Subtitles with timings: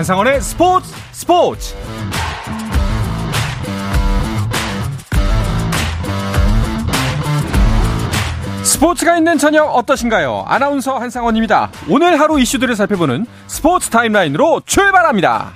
[0.00, 1.74] 한상원의 스포츠 스포츠
[8.62, 10.46] 스포츠가 있는 저녁 어떠신가요?
[10.46, 11.70] 아나운서 한상원입니다.
[11.86, 15.52] 오늘 하루 이슈들을 살펴보는 스포츠 타임라인으로 출발합니다.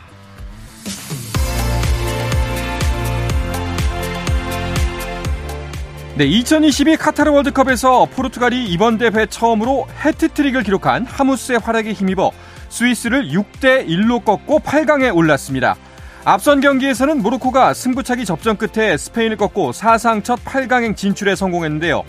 [6.17, 12.31] 네, 2022 카타르 월드컵에서 포르투갈이 이번 대회 처음으로 해트트릭을 기록한 하무스의 활약에 힘입어
[12.75, 15.77] 스위스를 6대 1로 꺾고 8강에 올랐습니다.
[16.25, 22.03] 앞선 경기에서는 모로코가 승부차기 접전 끝에 스페인을 꺾고 사상 첫 8강행 진출에 성공했는데요.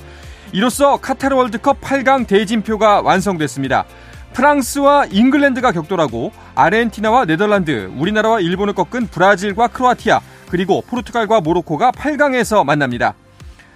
[0.54, 3.86] 이로써 카타르 월드컵 8강 대진표가 완성됐습니다.
[4.34, 10.20] 프랑스와 잉글랜드가 격돌하고 아르헨티나와 네덜란드, 우리나라와 일본을 꺾은 브라질과 크로아티아,
[10.50, 13.14] 그리고 포르투갈과 모로코가 8강에서 만납니다.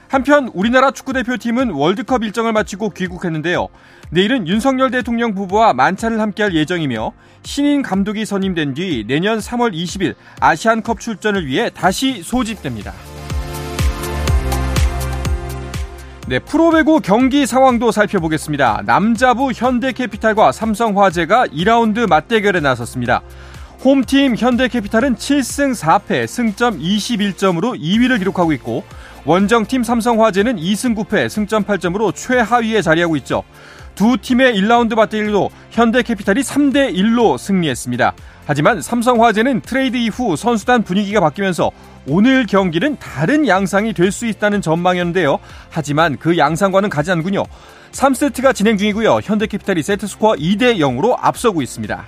[0.09, 3.67] 한편 우리나라 축구대표팀은 월드컵 일정을 마치고 귀국했는데요.
[4.09, 7.11] 내일은 윤석열 대통령 부부와 만찬을 함께할 예정이며
[7.43, 12.91] 신인 감독이 선임된 뒤 내년 3월 20일 아시안컵 출전을 위해 다시 소집됩니다.
[16.27, 18.81] 네, 프로배구 경기 상황도 살펴보겠습니다.
[18.87, 23.21] 남자부 현대캐피탈과 삼성화재가 2라운드 맞대결에 나섰습니다.
[23.83, 28.83] 홈팀 현대캐피탈은 7승 4패, 승점 21점으로 2위를 기록하고 있고
[29.25, 33.43] 원정팀 삼성화재는 2승 9패, 승점 8점으로 최하위에 자리하고 있죠.
[33.95, 38.13] 두 팀의 1라운드 맞대결도 현대캐피탈이 3대 1로 승리했습니다.
[38.45, 41.69] 하지만 삼성화재는 트레이드 이후 선수단 분위기가 바뀌면서
[42.07, 45.37] 오늘 경기는 다른 양상이 될 수 있다는 전망이었는데요.
[45.69, 47.43] 하지만 그 양상과는 가지 않군요.
[47.91, 49.19] 3세트가 진행 중이고요.
[49.23, 52.05] 현대캐피탈이 세트 스코어 2대 0으로 앞서고 있습니다.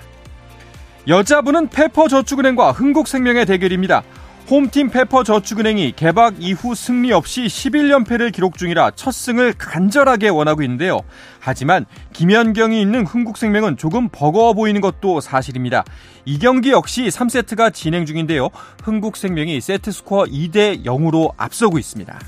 [1.08, 4.02] 여자부는 페퍼저축은행과 흥국생명의 대결입니다.
[4.50, 11.00] 홈팀 페퍼 저축은행이 개막 이후 승리 없이 11연패를 기록 중이라 첫 승을 간절하게 원하고 있는데요.
[11.40, 15.84] 하지만 김연경이 있는 흥국생명은 조금 버거워 보이는 것도 사실입니다.
[16.24, 18.48] 이 경기 역시 3세트가 진행 중인데요.
[18.82, 22.18] 흥국생명이 세트 스코어 2대 0으로 앞서고 있습니다.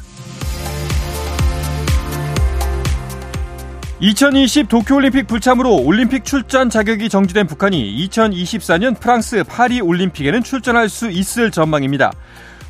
[4.04, 11.50] 2020 도쿄올림픽 불참으로 올림픽 출전 자격이 정지된 북한이 2024년 프랑스 파리 올림픽에는 출전할 수 있을
[11.50, 12.12] 전망입니다.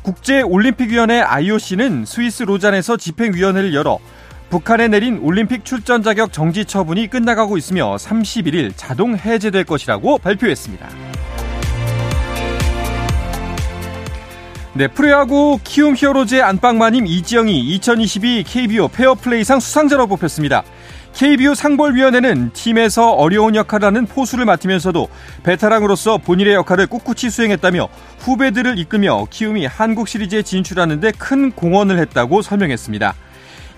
[0.03, 3.99] 국제올림픽위원회 IOC는 스위스 로잔에서 집행위원회를 열어
[4.49, 10.87] 북한에 내린 올림픽 출전 자격 정지 처분이 끝나가고 있으며 31일 자동 해제될 것이라고 발표했습니다.
[14.77, 20.63] 네, 프로야구 키움 히어로즈의 안방마님 이지영이 2022 KBO 페어플레이상 수상자로 뽑혔습니다.
[21.15, 25.07] KBO 상벌위원회는 팀에서 어려운 역할을 하는 포수를 맡으면서도
[25.43, 27.87] 베테랑으로서 본인의 역할을 꿋꿋이 수행했다며
[28.19, 33.15] 후배들을 이끌며 키움이 한국 시리즈에 진출하는데 큰 공헌을 했다고 설명했습니다.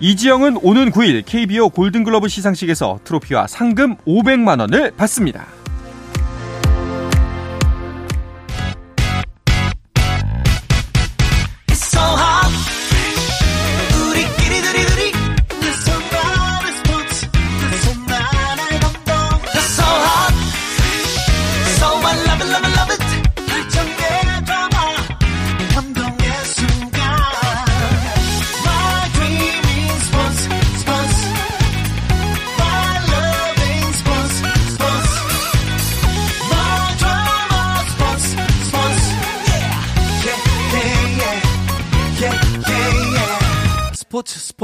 [0.00, 5.46] 이지영은 오는 9일 KBO 골든글러브 시상식에서 트로피와 상금 500만 원을 받습니다.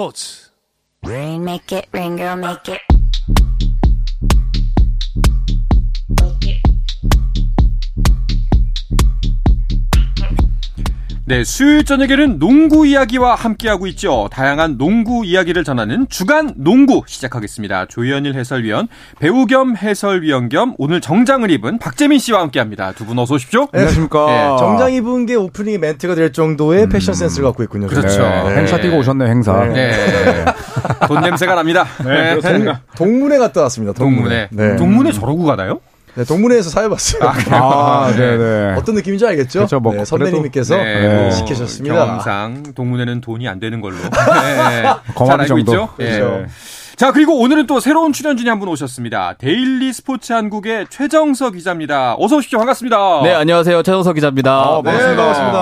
[0.04, 0.50] 스포츠 스포츠
[1.03, 2.94] Rain make it, rain girl make it.
[11.26, 14.28] 네, 수요일 저녁에는 농구 이야기와 함께하고 있죠.
[14.30, 17.86] 다양한 농구 이야기를 전하는 주간 농구 시작하겠습니다.
[17.86, 18.88] 조현일 해설위원,
[19.20, 22.92] 배우 겸 해설위원 겸 오늘 정장을 입은 박재민 씨와 함께합니다.
[22.92, 23.62] 두 분 어서 오십시오.
[23.72, 24.26] 네, 안녕하십니까.
[24.26, 27.87] 네, 정장 입은 게 오프닝 멘트가 될 정도의 패션 센스를 갖고 있군요.
[27.87, 28.20] 그렇죠.
[28.22, 28.56] 네.
[28.58, 29.64] 행사 뛰고 오셨네요, 행사.
[29.64, 29.93] 네.
[31.08, 31.87] 돈 냄새가 납니다.
[32.04, 32.38] 네.
[32.96, 33.94] 동문회 갔다 왔습니다.
[33.94, 34.49] 동문회.
[34.50, 34.72] 동문회.
[34.72, 34.76] 네.
[34.76, 35.81] 동문회 저러고 가나요?
[36.14, 37.22] 네, 동문회에서 사회 봤어요.
[37.50, 38.75] 아, 네네.
[38.78, 39.61] 어떤 느낌인지 알겠죠?
[39.61, 41.94] 그렇죠, 뭐, 네, 선배님께서 네, 네, 뭐 시키셨습니다.
[41.94, 43.96] 경험상 동문회는 돈이 안 되는 걸로.
[44.11, 44.87] 네.
[45.16, 45.72] 알고 정도.
[45.72, 45.88] 있죠?
[46.00, 46.19] 예.
[46.19, 46.46] 그렇죠.
[46.96, 49.34] 자, 그리고 오늘은 또 새로운 출연진이 한 분 오셨습니다.
[49.38, 52.14] 데일리 스포츠 한국의 최정석 기자입니다.
[52.20, 52.61] 어서 오십시오.
[52.61, 53.22] 반갑습니다.
[53.25, 55.16] 네 안녕하세요 최정석 기자입니다 아, 네, 반갑습니다.
[55.16, 55.58] 반갑습니다.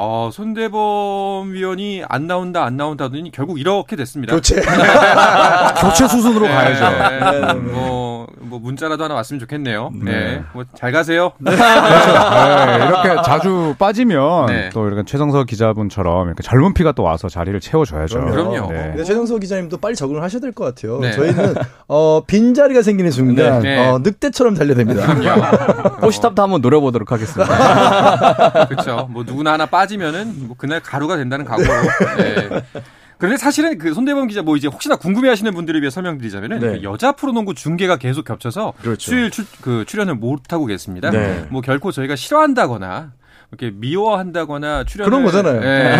[0.00, 4.34] 어, 손대범 위원이 안 나온다, 안 나온다 하더니 결국 이렇게 됐습니다.
[4.34, 4.56] 교체.
[5.80, 6.90] 교체 수순으로 가야죠.
[6.90, 9.90] 네, 뭐, 어, 뭐 문자라도 하나 왔으면 좋겠네요.
[10.02, 10.42] 네.
[10.52, 11.32] 뭐잘 가세요.
[11.38, 14.70] 네, 이렇게 자주 빠지면 네.
[14.72, 18.20] 또 이렇게 최성석 기자분처럼 이렇게 젊은 피가 또 와서 자리를 채워줘야죠.
[18.20, 18.72] 그럼요.
[18.72, 18.82] 네.
[18.88, 20.98] 근데 최정석 기자님도 빨리 적응을 하셔야 될 것 같아요.
[20.98, 21.12] 네.
[21.12, 21.54] 저희는
[21.88, 23.76] 어, 빈 자리가 생기는 순간 네.
[23.76, 23.86] 네.
[23.88, 25.98] 어, 늑대처럼 달려듭니다.
[26.00, 28.66] 포시탑도 한번 노려보도록 하겠습니다.
[28.66, 29.08] 그렇죠.
[29.10, 31.68] 뭐 누구나 하나 빠지면은 뭐 그날 가루가 된다는 각오로.
[33.18, 33.26] 네.
[33.26, 36.66] 그런데 사실은 그 손대범 기자 뭐 이제 혹시나 궁금해하시는 분들을 위해 설명드리자면은 네.
[36.68, 39.10] 그 여자 프로농구 중계가 계속 겹쳐서 그렇죠.
[39.10, 41.10] 수요일 출, 그 출연을 못 하고 계십니다.
[41.10, 41.46] 네.
[41.50, 43.12] 뭐 결코 저희가 싫어한다거나
[43.50, 45.62] 이렇게 미워한다거나 출연을 그런 거잖아요.
[45.64, 45.96] 예.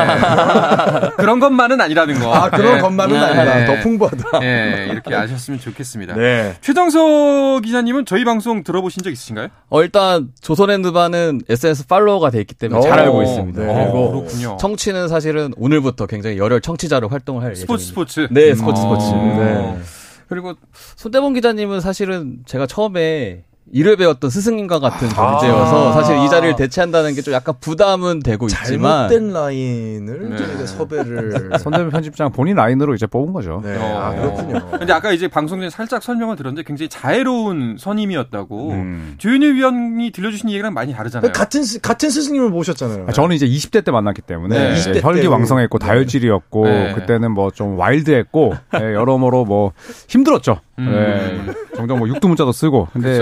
[1.16, 2.34] 그런 것만은 아니라는 거.
[2.34, 2.80] 아, 그런 예.
[2.80, 3.24] 것만은 네.
[3.24, 3.66] 아니다.
[3.74, 4.44] 더 풍부하다.
[4.44, 6.14] 예, 이렇게 아셨으면 좋겠습니다.
[6.14, 6.56] 네.
[6.60, 9.48] 최정석 기자님은 저희 방송 들어보신 적 있으신가요?
[9.70, 13.62] 어, 일단 조선핸드바는 SNS 팔로워가 돼 있기 때문에 잘 오, 알고 있습니다.
[13.62, 13.74] 네.
[13.74, 14.56] 그리고 그렇군요.
[14.60, 17.88] 청취는 사실은 오늘부터 굉장히 열혈 청취자로 활동을 할 스포츠 예정입니다.
[17.88, 18.28] 스포츠.
[18.30, 19.06] 네, 스포츠 스포츠.
[19.06, 19.74] 어.
[19.76, 19.82] 네.
[20.28, 20.52] 그리고
[20.96, 27.22] 손대범 기자님은 사실은 제가 처음에 일을 배웠던 스승님과 같은 존재여서 사실 이 자리를 대체한다는 게
[27.22, 30.66] 좀 약간 부담은 되고 있지만 잘못된 라인을 네.
[30.66, 31.50] 섭외를.
[31.60, 33.60] 손대문 편집장 본인 라인으로 이제 뽑은 거죠.
[33.62, 33.76] 네.
[33.76, 33.98] 어.
[34.00, 34.70] 아, 그렇군요.
[34.70, 39.14] 근데 아까 이제 방송 전에 살짝 설명을 들었는데 굉장히 자애로운 선임이었다고 음.
[39.18, 41.32] 조윤일 위원이 들려주신 얘기랑 많이 다르잖아요.
[41.32, 43.06] 같은 스- 같은 스승님을 모셨잖아요.
[43.08, 44.76] 아, 저는 이제 20대 때 만났기 때문에 네.
[44.78, 45.86] 이제 20대 혈기왕성했고 때.
[45.86, 46.92] 다혈질이었고 네.
[46.94, 49.72] 그때는 뭐 좀 와일드했고 예, 여러모로 뭐
[50.08, 50.60] 힘들었죠.
[50.78, 51.46] 음.
[51.68, 53.20] 예, 종종 뭐 육두 문자도 쓰고 근데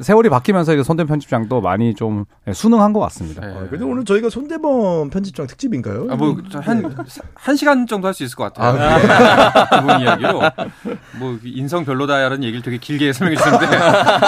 [0.00, 3.46] 세월이 바뀌면서 이제 손대 편집장도 많이 좀 예, 순응한 것 같습니다.
[3.46, 3.54] 네.
[3.54, 6.06] 아, 근데 오늘 저희가 손대범 편집장 특집인가요?
[6.10, 6.94] 아, 뭐, 한,
[7.34, 8.98] 한 시간 정도 할 수 있을 것 같아요.
[9.80, 10.40] 그분 이야기로.
[11.18, 13.66] 뭐, 인성 별로다라는 얘기를 되게 길게 설명해 주셨는데,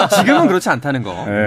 [0.17, 1.23] 지금은 그렇지 않다는 거.
[1.25, 1.43] 네.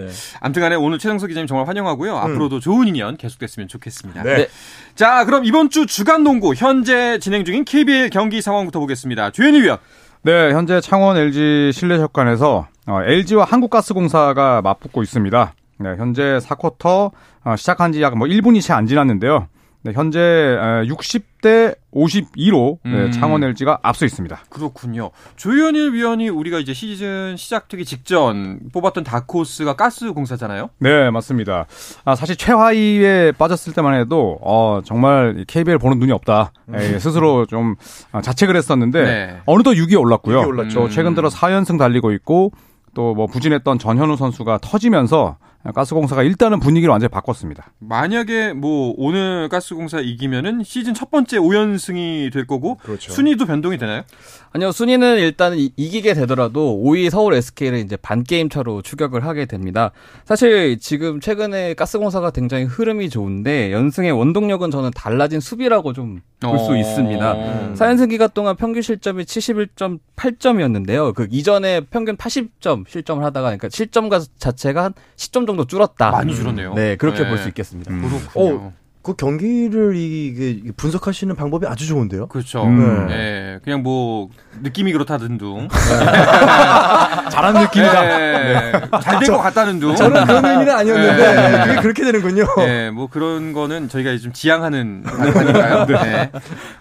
[0.00, 0.08] 네.
[0.40, 2.16] 아무튼 간에 오늘 최정석 기자님 정말 환영하고요.
[2.16, 4.22] 앞으로도 좋은 인연 계속됐으면 좋겠습니다.
[4.22, 4.48] 네.
[4.94, 9.30] 자, 그럼 이번 주 주간 농구, 현재 진행 중인 KBL 경기 상황부터 보겠습니다.
[9.30, 9.78] 주현희 위원.
[10.22, 15.52] 네, 현재 창원 LG 실내체육관에서 어, LG와 한국가스공사가 맞붙고 있습니다.
[15.78, 17.10] 네, 현재 4쿼터
[17.44, 19.46] 어, 시작한 지 약 뭐 1분이 채 안 지났는데요.
[19.82, 23.10] 네, 현재 60대 52로 네, 음.
[23.12, 24.40] 창원 LG가 앞서 있습니다.
[24.50, 25.10] 그렇군요.
[25.36, 30.70] 조현일 위원이 우리가 이제 시즌 시작되기 직전 뽑았던 다크호스가 가스 공사잖아요.
[30.78, 31.66] 네, 맞습니다.
[32.04, 36.52] 아, 사실 최하위에 빠졌을 때만 해도 어, 정말 KBL 보는 눈이 없다.
[36.74, 37.76] 예, 스스로 좀
[38.12, 39.36] 아, 자책을 했었는데 네.
[39.46, 40.40] 어느덧 6위에 올랐고요.
[40.42, 40.80] 6위에 올랐죠.
[40.80, 42.52] 또 최근 들어 4연승 달리고 있고
[42.94, 45.36] 또 뭐 부진했던 전현우 선수가 터지면서
[45.72, 47.72] 가스공사가 일단은 분위기를 완전히 바꿨습니다.
[47.78, 53.12] 만약에 뭐 오늘 가스공사 이기면은 시즌 첫 번째 5연승이 될 거고 그렇죠.
[53.12, 54.02] 순위도 변동이 되나요?
[54.52, 59.44] 아니요, 순위는 일단 이- 이기게 되더라도 5위 서울 SK를 이제 반 게임 차로 추격을 하게
[59.46, 59.90] 됩니다.
[60.24, 66.76] 사실 지금 최근에 가스공사가 굉장히 흐름이 좋은데 연승의 원동력은 저는 달라진 수비라고 좀 볼수 어.
[66.76, 67.32] 있습니다.
[67.34, 67.74] 음.
[67.76, 71.14] 4연승 기간 동안 평균 실점이 71.8점이었는데요.
[71.14, 76.10] 그 이전에 평균 80점 실점을 하다가 그러니까 실점 가 자체가 한 10점 정도 줄었다.
[76.10, 76.74] 많이 줄었네요.
[76.74, 77.28] 네, 그렇게 네.
[77.28, 77.90] 볼수 있겠습니다.
[77.92, 78.72] 그렇군요.
[79.08, 82.26] 그 경기를 이게 분석하시는 방법이 아주 좋은데요.
[82.26, 82.64] 그렇죠.
[82.64, 83.06] 음.
[83.08, 83.58] 네.
[83.64, 84.28] 그냥 뭐
[84.60, 85.66] 느낌이 그렇다든 둥.
[87.30, 88.02] 잘한 느낌이다.
[88.02, 88.72] 네.
[89.02, 89.96] 잘될 것 같다는 둥.
[89.96, 91.64] 저는 그런 의미는 아니었는데 네.
[91.64, 92.44] 그게 그렇게 되는군요.
[92.58, 95.86] 네, 뭐 그런 거는 저희가 좀 지향하는 방송이니까요.
[95.86, 96.30] 네.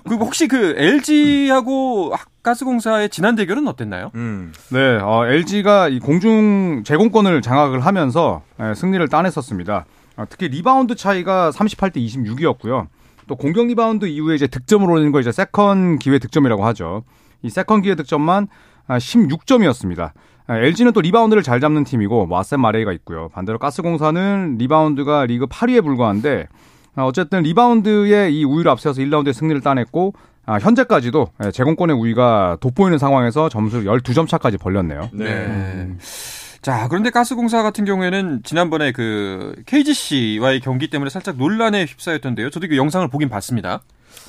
[0.05, 2.13] 그리고 혹시 그 LG하고
[2.43, 4.11] 가스공사의 지난 대결은 어땠나요?
[4.15, 4.51] 음.
[4.69, 9.85] 네, 어, LG가 이 공중 제공권을 장악을 하면서 예, 승리를 따냈었습니다.
[10.17, 12.87] 어, 특히 리바운드 차이가 38대 26이었고요.
[13.27, 17.03] 또 공격 리바운드 이후에 이제 득점을 올리는 거 이제 second 기회 득점이라고 하죠.
[17.43, 18.47] 이 second 기회 득점만
[18.87, 20.11] 16점이었습니다.
[20.49, 23.29] LG는 또 리바운드를 잘 잡는 팀이고 뭐 아셈 마레이가 있고요.
[23.29, 26.47] 반대로 가스공사는 리바운드가 리그 8위에 불과한데
[26.95, 30.13] 어, 어쨌든 리바운드의 이 우위를 앞세워서 1라운드에 승리를 따냈고
[30.45, 35.09] 아, 현재까지도 예, 제공권의 우위가 돋보이는 상황에서 점수를 12점 차까지 벌렸네요.
[35.11, 35.97] 네.
[36.67, 42.49] 자, 그런데 가스공사 같은 경우에는 지난번에 그 KGC와의 경기 때문에 살짝 논란에 휩싸였던데요.
[42.49, 43.83] 저도 그 영상을 보긴 봤습니다.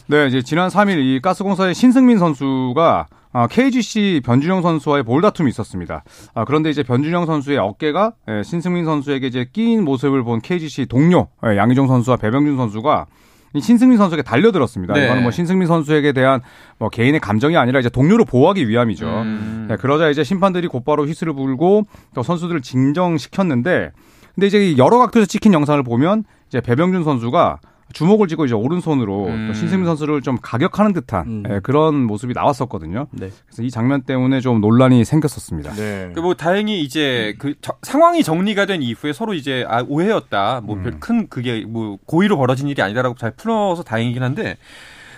[0.07, 6.05] 네, 이제 지난 3일 이 가스공사의 신승민 선수가 아, KGC 변준영 선수와의 볼 다툼이 있었습니다.
[6.33, 11.27] 아, 그런데 이제 변준영 선수의 어깨가 예, 신승민 선수에게 이제 끼인 모습을 본 KGC 동료
[11.45, 13.28] 예, 양희종 선수와 배병준 선수가 이
[13.59, 14.95] 신승민 선수에게 달려들었습니다.
[14.95, 15.05] 네.
[15.05, 16.41] 이거는 뭐 신승민 선수에게 대한
[16.79, 19.07] 뭐 개인의 감정이 아니라 이제 동료를 보호하기 위함이죠.
[19.07, 19.67] 음.
[19.69, 23.91] 네, 그러자 이제 심판들이 곧바로 휘슬을 불고 또 선수들을 진정시켰는데
[24.35, 27.59] 근데 이제 이 여러 각도에서 찍힌 영상을 보면 이제 배병준 선수가
[27.93, 29.47] 주먹을 쥐고 이제 오른손으로 음.
[29.49, 31.43] 또 신승민 선수를 좀 가격하는 듯한 음.
[31.49, 33.07] 예, 그런 모습이 나왔었거든요.
[33.13, 33.31] 네.
[33.47, 35.73] 그래서 이 장면 때문에 좀 논란이 생겼었습니다.
[35.75, 36.11] 네.
[36.15, 40.61] 그 뭐 다행히 이제 그 저- 상황이 정리가 된 이후에 서로 이제 아 오해였다.
[40.65, 44.57] 뭐별큰 그게 뭐 고의로 벌어진 일이 아니다라고 잘 풀어서 다행이긴 한데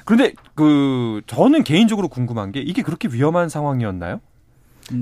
[0.05, 4.21] 그런데 그 저는 개인적으로 궁금한 게 이게 그렇게 위험한 상황이었나요?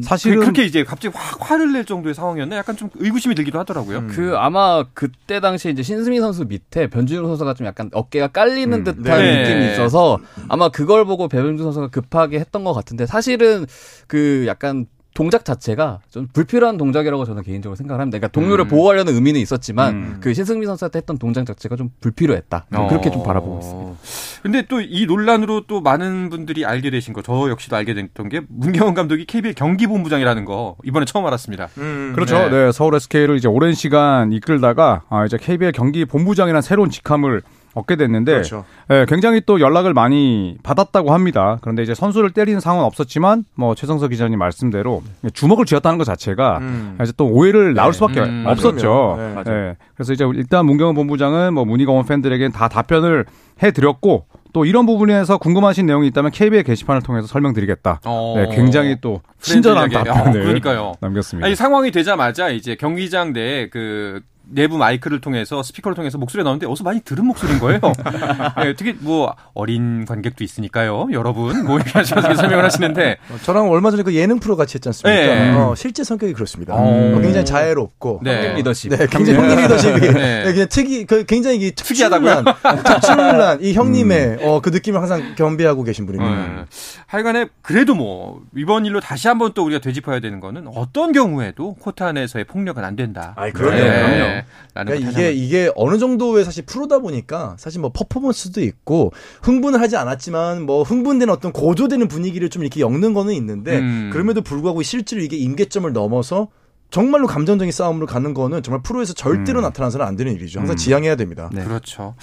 [0.02, 4.07] 사실은 그, 렇게 이제 갑자기 확 화를 낼 정도의 상황이었나 약간 좀 의구심이 들기도 하더라고요.
[4.09, 8.85] 그 아마 그때 당시 이제 신수민 선수 밑에 변준우 선수가 좀 약간 어깨가 깔리는 음,
[8.85, 9.42] 듯한 네.
[9.42, 10.18] 느낌이 있어서
[10.49, 13.66] 아마 그걸 보고 배변준 선수가 급하게 했던 것 같은데 사실은
[14.07, 14.87] 그 약간
[15.19, 18.19] 동작 자체가 좀 불필요한 동작이라고 저는 개인적으로 생각을 합니다.
[18.19, 18.69] 그러니까 동료를 음.
[18.69, 20.17] 보호하려는 의미는 있었지만 음.
[20.21, 22.67] 그 신승민 선수한테 했던 동작 자체가 좀 불필요했다.
[22.73, 23.91] 저는 그렇게 좀 바라보고 있습니다.
[23.91, 23.97] 어.
[24.45, 28.43] 근데 또 이 논란으로 또 많은 분들이 알게 되신 거, 저 역시도 알게 됐던 게
[28.49, 31.67] 문경원 감독이 KBL 경기본부장이라는 거 이번에 처음 알았습니다.
[32.15, 32.39] 그렇죠.
[32.39, 32.51] 네.
[32.51, 32.73] 네.
[32.73, 37.43] 서울 SK를 이제 오랜 시간 이끌다가 아, 이제 KBL 경기 본부장이라는 새로운 직함을
[37.75, 38.65] 얻게 됐는데 그렇죠.
[38.91, 41.59] 예, 굉장히 또 연락을 많이 받았다고 합니다.
[41.61, 46.99] 그런데 이제 선수를 때리는 상황은 없었지만 뭐 최성석 기자님 말씀대로 주먹을 쥐었다는 것 자체가 음.
[47.03, 48.45] 이제 또 오해를 낳을 수밖에 음.
[48.47, 49.17] 없었죠.
[49.45, 49.53] 네.
[49.53, 53.27] 예, 그래서 이제 일단 문경은 본부장은 뭐 문의가 온 팬들에게는 다 답변을
[53.63, 58.01] 해드렸고 또 이런 부분에서 궁금하신 내용이 있다면 KBL 게시판을 통해서 설명드리겠다.
[58.07, 58.35] 어.
[58.37, 60.11] 네, 굉장히 또 친절한 friendly하게.
[60.19, 60.93] 답변을 어, 그러니까요.
[61.01, 61.47] 남겼습니다.
[61.47, 66.85] 아니 상황이 되자마자 이제 경기장 내에 그 내부 마이크를 통해서 스피커를 통해서 목소리가 나오는데 어디서
[66.85, 67.81] 많이 들은 목소리인 거예요.
[68.59, 71.64] 네, 되게 뭐 어린 관객도 있으니까요, 여러분.
[71.64, 75.35] 뭐 이렇게 하시면서 설명을 하시는데 어, 저랑 얼마 전에 그 예능 프로 같이 했지 않습니까?
[75.35, 75.52] 네.
[75.52, 76.75] 어, 실제 성격이 그렇습니다.
[76.75, 76.78] 어.
[76.78, 78.21] 어, 굉장히 자애롭고.
[78.23, 78.37] 네.
[78.37, 78.90] 형님 리더십.
[78.90, 80.45] 네, 굉장히 형님 리더십이 네.
[80.45, 82.45] 네, 그냥 특이 그 굉장히 이 특이하다고요?
[82.85, 86.37] 특출난 특출난 이 형님의 어, 그 느낌을 항상 겸비하고 계신 분입니다.
[86.37, 86.64] 네.
[87.09, 92.03] 하여간에 그래도 뭐 이번 일로 다시 한번 또 우리가 되짚어야 되는 거는 어떤 경우에도 코트
[92.03, 93.33] 안에서의 폭력은 안 된다.
[93.37, 93.77] 아이, 그럼요.
[93.79, 94.45] 네.
[94.75, 99.11] 그러니까 걸 이게 이게 어느 정도의 사실 프로다 보니까 사실 뭐 퍼포먼스도 있고
[99.41, 104.11] 흥분을 하지 않았지만 뭐 흥분된 어떤 고조되는 분위기를 좀 이렇게 엮는 거는 있는데 음.
[104.12, 106.49] 그럼에도 불구하고 실제로 이게 임계점을 넘어서
[106.91, 110.61] 정말로 감정적인 싸움으로 가는 거는 정말 프로에서 절대로 나타나서는 안 되는 일이죠.
[110.61, 111.49] 항상 지양해야 됩니다.
[111.55, 111.65] 네.
[111.65, 112.17] 그렇죠.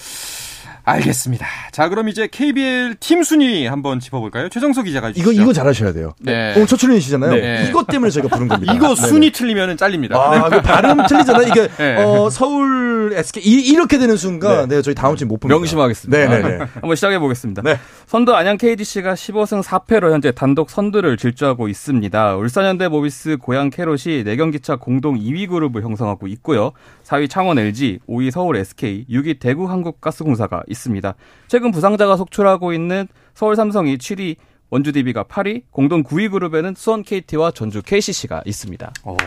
[0.85, 1.45] 알겠습니다.
[1.71, 4.49] 자, 그럼 이제 KBL 팀 순위 한번 짚어볼까요?
[4.49, 5.31] 최정석 기자가 이거.
[5.31, 6.13] 이거 잘하셔야 돼요.
[6.19, 6.53] 네.
[6.55, 7.31] 오늘 첫 출연이시잖아요.
[7.33, 7.65] 네.
[7.69, 8.73] 이것 때문에 저희가 부른 겁니다.
[8.73, 8.95] 이거.
[8.95, 10.15] 순위 틀리면 잘립니다.
[10.17, 11.47] 아, 그 발음 틀리잖아요.
[11.47, 12.03] 이게 네.
[12.03, 14.75] 어, 서울 SK 이, 이렇게 되는 순간 네.
[14.77, 15.57] 네, 저희 다음 주에 못 봅니다.
[15.57, 16.17] 명심하겠습니다.
[16.17, 16.57] 네네네.
[16.75, 17.61] 한번 시작해 보겠습니다.
[17.63, 17.79] 네.
[18.05, 22.35] 선두 안양 KGC가 15승 4패로 현재 단독 선두를 질주하고 있습니다.
[22.35, 26.71] 울산현대 모비스 고양 캐롯이 4경기 차 공동 2위 그룹을 형성하고 있고요.
[27.03, 31.15] 4위 창원 LG, 5위 서울 SK, 6위 대구 한국가스공사가 있습니다.
[31.47, 34.35] 최근 부상자가 속출하고 있는 서울 삼성이 7위,
[34.69, 38.91] 원주 DB가 8위, 공동 9위 그룹에는 수원 KT와 전주 KCC가 있습니다.
[39.03, 39.17] 어.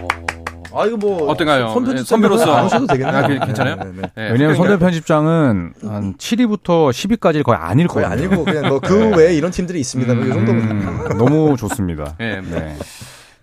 [0.75, 1.75] 아 이거 뭐 어떤가요?
[1.87, 2.53] 네, 선배로서.
[2.55, 3.17] 안 오셔도 되겠네요.
[3.17, 3.77] 아, 그- 괜찮아요?
[3.77, 4.03] 네, 네, 네.
[4.03, 4.67] 네, 왜냐하면 선배인가요?
[4.69, 8.07] 선대 편집장은 한 7위부터 10위까지 거의 안 거의 읽거든요.
[8.07, 10.13] 아니고 그냥 뭐그 외에 이런 팀들이 있습니다.
[10.13, 12.15] 뭐이 정도면 음, 너무 좋습니다.
[12.19, 12.43] 네.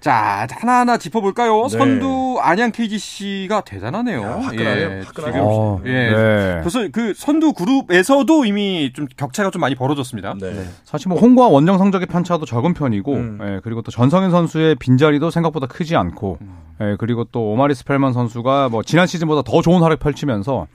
[0.06, 0.12] 네.
[0.12, 1.64] 자, 하나하나 짚어볼까요?
[1.64, 1.70] 네.
[1.70, 4.22] 선두 안양 KGC가 대단하네요.
[4.22, 5.02] 야, 화끈하네요.
[5.04, 5.34] 화끈하네요.
[5.34, 5.92] 지금 어, 예.
[5.92, 6.62] 네.
[6.62, 10.36] 벌써 그 선두 그룹에서도 이미 좀 격차가 좀 많이 벌어졌습니다.
[10.40, 10.66] 네.
[10.84, 13.40] 사실 뭐 홈과 원정 성적의 편차도 적은 편이고, 음.
[13.42, 16.38] 예, 그리고 또 전성현 선수의 빈자리도 생각보다 크지 않고,
[16.82, 20.68] 예, 그리고 또 오마리 스펠만 선수가 뭐 지난 시즌보다 더 좋은 활약 펼치면서,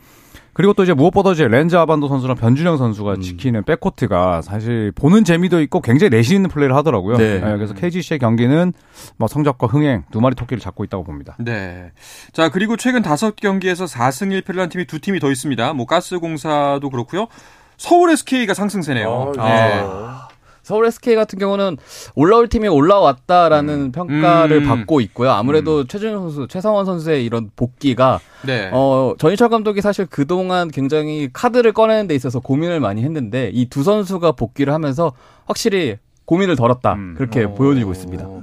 [0.60, 3.20] 그리고 또 이제 무엇보다 이제 렌즈 아반도 선수랑 변준형 선수가 음.
[3.22, 7.16] 지키는 백코트가 사실 보는 재미도 있고 굉장히 내실 있는 플레이를 하더라고요.
[7.16, 7.36] 네.
[7.36, 8.74] 예, 그래서 KGC의 경기는
[9.16, 11.34] 뭐 성적과 흥행 두 마리 토끼를 잡고 있다고 봅니다.
[11.38, 11.92] 네.
[12.34, 15.72] 자, 그리고 최근 다섯 경기에서 4승 1패를 한 팀이 두 팀이 더 있습니다.
[15.72, 17.28] 뭐 가스공사도 그렇고요.
[17.78, 19.32] 서울 SK가 상승세네요.
[19.38, 19.82] 아, 네.
[20.70, 21.76] 서울 SK 같은 경우는
[22.14, 24.68] 올라올 팀이 올라왔다라는 평가를 음.
[24.68, 25.32] 받고 있고요.
[25.32, 28.70] 아무래도 최준현 선수, 최성원 선수의 이런 복귀가 네.
[28.72, 33.82] 어, 전희철 감독이 사실 그동안 굉장히 카드를 꺼내는 데 있어서 고민을 많이 했는데 이 두
[33.82, 35.12] 선수가 복귀를 하면서
[35.46, 36.94] 확실히 고민을 덜었다.
[36.94, 37.14] 음.
[37.16, 38.24] 그렇게 보여지고 있습니다.
[38.24, 38.42] 어,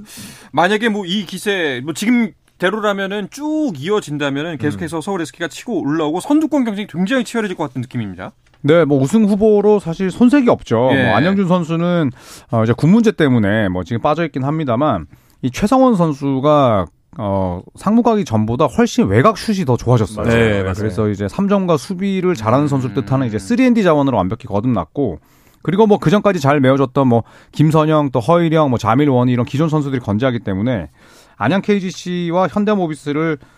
[0.52, 6.64] 만약에 뭐 이 기세 뭐 지금 대로라면은 쭉 이어진다면은 계속해서 서울 SK가 치고 올라오고 선두권
[6.66, 8.32] 경쟁이 굉장히 치열해질 것 같은 느낌입니다.
[8.62, 10.90] 네, 뭐 우승 후보로 사실 손색이 없죠.
[10.92, 11.04] 예.
[11.04, 12.10] 뭐 안영준 선수는
[12.50, 15.06] 어 이제 군 문제 때문에 뭐 지금 빠져 있긴 합니다만
[15.42, 16.86] 이 최성원 선수가
[17.18, 20.26] 어 상무 가기 전보다 훨씬 외곽 슛이 더 좋아졌어요.
[20.26, 20.74] 네, 네, 맞아요.
[20.76, 23.04] 그래서 이제 3점과 수비를 잘하는 선수를 음.
[23.04, 25.18] 뜻하는 이제 3&D 자원으로 완벽히 거듭났고
[25.62, 29.68] 그리고 뭐 그 전까지 잘 메워줬던 뭐 김선영 또 허일영 뭐 자밀 원이 이런 기존
[29.68, 30.90] 선수들이 건재하기 때문에
[31.36, 33.48] 안양 KGC와 현대모비스를 어,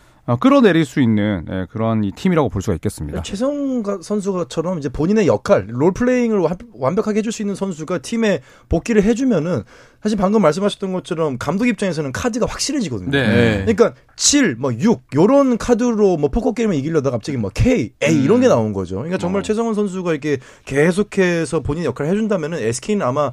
[0.40, 3.22] 끌어내릴 수 있는 예, 그런 이 팀이라고 볼 수가 있겠습니다.
[3.22, 9.62] 최성 선수처럼 이제 본인의 역할, 롤플레잉을 완- 완벽하게 해줄 수 있는 선수가 팀에 복귀를 해주면은
[10.02, 13.10] 사실 방금 말씀하셨던 것처럼 감독 입장에서는 카드가 확실해지거든요.
[13.10, 13.58] 네.
[13.66, 18.40] 그러니까 7, 뭐 6, 요런 카드로 뭐 포커 게임을 이기려다가 갑자기 뭐 K, A 이런
[18.40, 18.50] 게 음.
[18.50, 18.96] 나온 거죠.
[18.96, 19.42] 그러니까 정말 어.
[19.42, 23.30] 최성원 선수가 이렇게 계속해서 본인 역할을 해준다면은 SK는 아마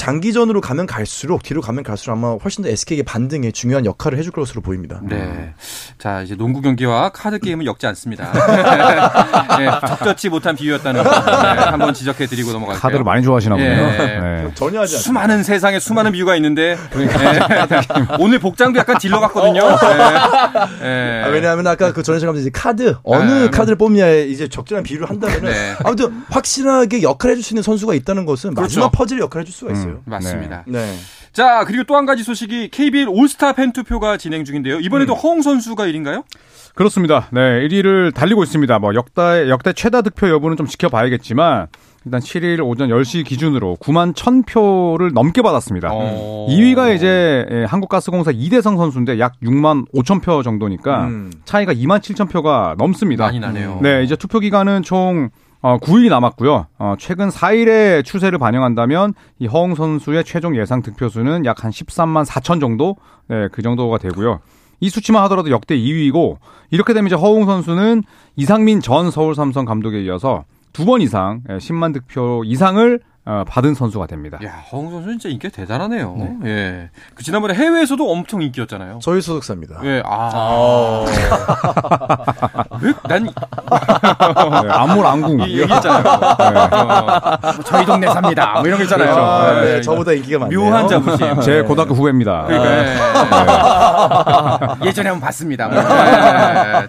[0.00, 4.62] 장기전으로 가면 갈수록 뒤로 가면 갈수록 아마 훨씬 더 SK의 반등에 중요한 역할을 해줄 것으로
[4.62, 4.98] 보입니다.
[5.02, 5.52] 네.
[5.98, 8.32] 자, 이제 농구 경기와 카드 게임은 엮지 않습니다.
[9.58, 12.80] 네, 적절치 못한 비유였다는 거 네, 한번 지적해 드리고 넘어갈게요.
[12.80, 13.70] 카드를 많이 좋아하시나 보네요.
[13.70, 13.96] 예.
[13.98, 14.50] 네.
[14.54, 15.00] 전혀 하지 않습니다.
[15.00, 18.16] 수많은 세상에 수많은 비유가 있는데 네.
[18.18, 19.68] 오늘 복장도 약간 딜러 같거든요.
[19.68, 20.80] 네.
[20.80, 21.22] 네.
[21.24, 23.50] 아, 왜냐하면 아까 그 전에 제가 이제 카드 어느 네.
[23.50, 25.74] 카드를 뽑냐에 이제 적절한 비유를 한다면 은 네.
[25.84, 28.80] 아무튼 확실하게 역할을 해줄 수 있는 선수가 있다는 것은 그렇죠.
[28.80, 30.02] 마지막 퍼즐의 역할을 해줄 수가 있어 요.
[30.04, 30.64] 맞습니다.
[30.66, 30.94] 네.
[31.32, 34.80] 자, 그리고 또 한 가지 소식이 KBL 올스타 팬 투표가 진행 중인데요.
[34.80, 36.24] 이번에도 허웅 선수가 1인가요?
[36.74, 37.26] 그렇습니다.
[37.32, 38.78] 네, 1위를 달리고 있습니다.
[38.78, 41.66] 뭐 역대 역대 최다 득표 여부는 좀 지켜봐야겠지만
[42.06, 45.90] 일단 7일 오전 10시 기준으로 9만 1000표를 넘게 받았습니다.
[45.92, 46.46] 어.
[46.48, 51.30] 2위가 이제 예, 한국가스공사 이대성 선수인데 약 6만 5천 표 정도니까 음.
[51.44, 53.24] 차이가 2만 7천 표가 넘습니다.
[53.26, 53.80] 많이 나네요.
[53.82, 55.28] 네, 이제 투표 기간은 총
[55.62, 56.66] 어, 9일이 남았고요.
[56.78, 62.60] 어, 최근 4일의 추세를 반영한다면 이 허웅 선수의 최종 예상 득표수는 약 한 13만 4천
[62.60, 62.96] 정도,
[63.28, 64.40] 네, 그 정도가 되고요.
[64.80, 66.38] 이 수치만 하더라도 역대 2위이고
[66.70, 68.02] 이렇게 되면 이제 허웅 선수는
[68.36, 73.74] 이상민 전 서울 삼성 감독에 이어서 두 번 이상 예, 10만 득표 이상을 어, 받은
[73.74, 74.38] 선수가 됩니다.
[74.44, 76.38] 야, 허웅 선수 진짜 인기가 대단하네요.
[76.44, 76.88] 예.
[77.14, 79.00] 그 지난번에 해외에서도 엄청 인기였잖아요.
[79.02, 79.80] 저희 소속사입니다.
[79.84, 81.04] 예, 아.
[82.80, 82.92] 왜?
[83.06, 83.32] 난 네,
[84.70, 85.40] 안물 안궁.
[85.40, 86.02] 이 얘기했잖아요.
[86.02, 88.52] 어, 뭐 저희 동네 삽니다.
[88.54, 89.14] 뭐 이런 거 있잖아요.
[89.14, 89.80] 아, 네, 예.
[89.82, 90.58] 저보다 인기가 많네요.
[90.58, 91.40] 묘한 자부심.
[91.44, 92.44] 제 고등학교 후배입니다.
[92.46, 92.70] 그러니까
[94.80, 94.86] 예.
[94.86, 95.68] 예전에 한번 봤습니다.
[95.68, 95.78] 뭐.
[95.78, 96.88] 예.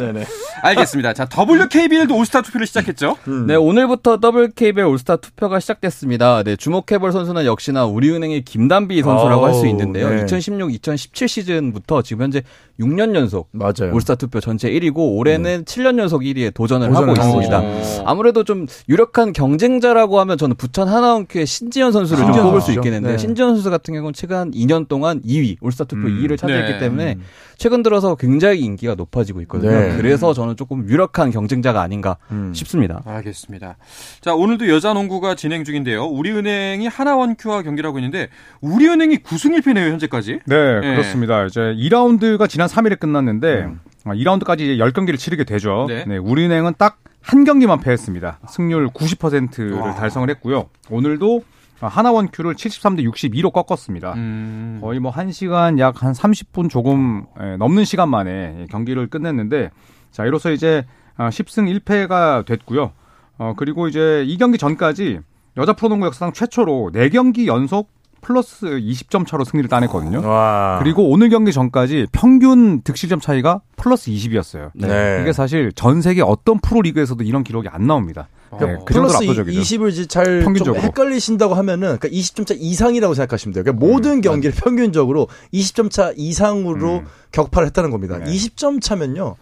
[0.00, 0.24] 네네.
[0.62, 1.12] 알겠습니다.
[1.14, 3.16] 자, WKBL도 올스타 투표를 시작했죠.
[3.46, 6.42] 네, 오늘부터 더블 KBL 올스타 투표가 시작됐습니다.
[6.42, 10.10] 네, 주목해볼 선수는 역시나 우리은행의 김단비 선수라고 할 수 있는데요.
[10.10, 10.24] 네.
[10.24, 12.42] 2016-2017 시즌부터 지금 현재
[12.80, 13.92] 6년 연속 맞아요.
[13.94, 17.78] 올스타 투표 전체 1위고 올해는 7년 연속 1위에 도전을 하고 도전을 하고 있습니다.
[17.80, 18.02] 있죠.
[18.04, 22.72] 아무래도 좀 유력한 경쟁자라고 하면 저는 부천 하나원큐의 신지현 선수를 좀 신지현 꼽을 수.
[22.72, 23.18] 있겠는데 네.
[23.18, 26.18] 신지현 선수 같은 경우는 최근 한 2년 동안 2위 올스타 투표 음.
[26.20, 26.78] 2위를 차지했기 네.
[26.80, 27.18] 때문에
[27.56, 29.70] 최근 들어서 굉장히 인기가 높아지고 있거든요.
[29.70, 29.96] 네.
[29.96, 32.52] 그래서 저는 조금 유력한 경쟁자가 아닌가 음.
[32.52, 33.02] 싶습니다.
[33.06, 33.76] 알겠습니다.
[34.20, 36.06] 자, 오늘도 여자 농구가 진행 중인데요.
[36.06, 38.28] 우리은행이 하나원큐와 경기를 하고 있는데
[38.62, 40.40] 우리은행이 9승 1패네요, 현재까지.
[40.46, 40.90] 네, 예.
[40.96, 41.44] 그렇습니다.
[41.44, 43.68] 이제 2라운드가 지난 3일에 끝났는데
[44.04, 45.84] 아, 2라운드까지 이제 10경기를 치르게 되죠.
[45.88, 46.04] 네.
[46.08, 46.16] 네.
[46.16, 48.40] 우리은행은 딱 한 경기만 패했습니다.
[48.48, 49.94] 승률 90%를 와.
[49.94, 50.68] 달성을 했고요.
[50.90, 51.42] 오늘도
[51.80, 54.12] 하나원 큐를 73대 62로 꺾었습니다.
[54.14, 54.78] 음.
[54.82, 59.70] 거의 뭐 1시간 약 한 30분 조금 예, 넘는 시간 만에 경기를 끝냈는데
[60.10, 60.84] 자, 이로써 이제
[61.16, 62.92] 아, 10승 1패가 됐고요.
[63.38, 65.20] 어, 그리고 이제 이 경기 전까지
[65.56, 67.88] 여자 프로농구 역사상 최초로 4경기 연속
[68.20, 70.26] 플러스 20점 차로 승리를 따냈거든요.
[70.26, 70.78] 와.
[70.82, 74.70] 그리고 오늘 경기 전까지 평균 득실점 차이가 플러스 20이었어요.
[74.74, 75.18] 네.
[75.20, 78.28] 이게 사실 전 세계 어떤 프로 리그에서도 이런 기록이 안 나옵니다.
[78.50, 78.56] 어.
[78.58, 79.60] 네, 그 정도로 플러스 압도적이죠.
[79.60, 80.82] 20을 이제 잘좀 평균적으로.
[80.82, 83.62] 헷갈리신다고 하면은 그러니까 20점 차 이상이라고 생각하시면 돼요.
[83.64, 87.06] 그러니까 모든 경기를 평균적으로 20점 차 이상으로 음.
[87.32, 88.18] 격파를 했다는 겁니다.
[88.18, 88.24] 네.
[88.24, 89.36] 20점 차면요.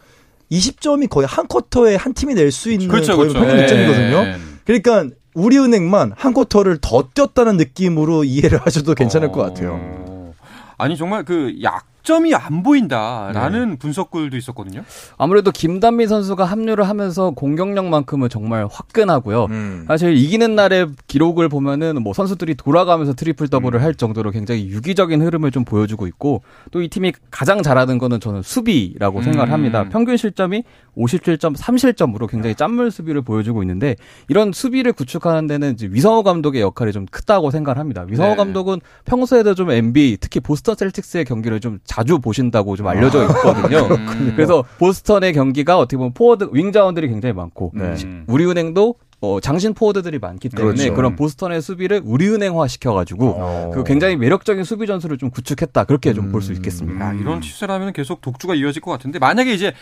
[0.51, 3.47] 20점이 거의 한 쿼터에 한 팀이 낼 수 있는 그렇죠, 거의 그렇죠.
[3.47, 3.67] 평균 예.
[3.67, 4.39] 득점이거든요.
[4.65, 9.79] 그러니까 우리은행만 한 쿼터를 더 뛰었다는 느낌으로 이해를 하셔도 괜찮을 것 같아요.
[9.81, 10.35] 어.
[10.79, 14.85] 아니 정말 그 약점이 안 보인다라는 분석글도 있었거든요.
[15.17, 19.47] 아무래도 김단비 선수가 합류를 하면서 공격력만큼은 정말 화끈하고요.
[19.47, 19.85] 음.
[19.89, 25.51] 사실 이기는 날의 기록을 보면은 뭐 선수들이 돌아가면서 트리플 더블을 할 정도로 굉장히 유기적인 흐름을
[25.51, 29.23] 좀 보여주고 있고 또 이 팀이 가장 잘하는 거는 저는 수비라고 음.
[29.23, 29.85] 생각을 합니다.
[29.89, 30.65] 평균 실점이
[30.97, 33.97] 57점 3실점으로 굉장히 짠물 수비를 보여주고 있는데
[34.29, 38.05] 이런 수비를 구축하는 데는 이제 위성우 감독의 역할이 좀 크다고 생각을 합니다.
[38.07, 38.37] 위성우 네.
[38.37, 43.87] 감독은 평소에도 좀 NBA 특히 보스턴 셀틱스의 경기를 좀 자주 보신다고 좀 알려져 있거든요.
[44.35, 47.95] 그래서 보스턴의 경기가 어떻게 보면 포워드 윙자원들이 굉장히 많고 네.
[48.27, 50.95] 우리은행도 어, 장신 포워드들이 많기 때문에 그렇죠.
[50.95, 53.71] 그런 보스턴의 수비를 우리은행화 시켜가지고 어.
[53.75, 57.09] 그 굉장히 매력적인 수비 전술을 좀 구축했다 그렇게 좀 볼수 있겠습니다.
[57.09, 59.75] 야, 이런 추세라면 계속 독주가 이어질 것 같은데 만약에 이제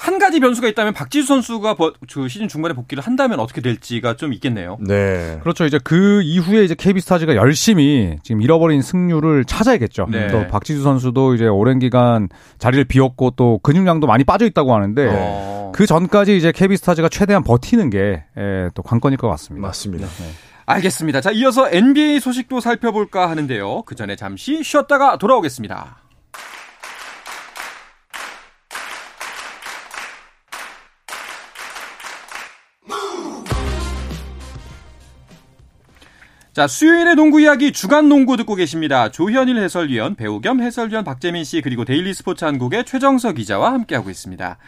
[0.00, 1.76] 한 가지 변수가 있다면 박지수 선수가
[2.28, 4.78] 시즌 중반에 복귀를 한다면 어떻게 될지가 좀 있겠네요.
[4.80, 5.38] 네.
[5.42, 5.66] 그렇죠.
[5.66, 10.06] 이제 그 이후에 이제 KB스타즈가 열심히 지금 잃어버린 승률을 찾아야겠죠.
[10.10, 10.28] 네.
[10.28, 15.72] 또 박지수 선수도 이제 오랜 기간 자리를 비웠고 또 근육량도 많이 빠져 있다고 하는데 어.
[15.74, 18.24] 그 전까지 이제 KB스타즈가 최대한 버티는 게
[18.74, 19.66] 또 관건일 것 같습니다.
[19.66, 20.08] 맞습니다.
[20.66, 21.20] 알겠습니다.
[21.20, 23.82] 자, 이어서 NBA 소식도 살펴볼까 하는데요.
[23.82, 25.99] 그 전에 잠시 쉬었다가 돌아오겠습니다.
[36.60, 39.08] 자, 수요일의 농구 이야기 주간 농구 듣고 계십니다.
[39.08, 44.58] 조현일 해설위원, 배우 겸 해설위원 박재민 씨, 그리고 데일리 스포츠 한국의 최정석 기자와 함께하고 있습니다.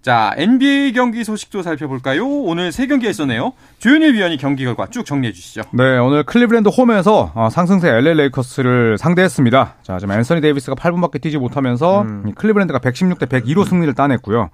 [0.00, 2.24] 자, NBA 경기 소식도 살펴볼까요?
[2.24, 3.52] 오늘 세 경기가 있었네요.
[3.80, 5.62] 조현일 위원이 경기 결과 쭉 정리해 주시죠.
[5.72, 9.74] 네, 오늘 클리브랜드 홈에서 어, 상승세 LA 레이커스를 상대했습니다.
[9.82, 14.50] 자, 지금 앤서니 데이비스가 8분밖에 뛰지 못하면서 이 클리브랜드가 116대 102로 승리를 따냈고요.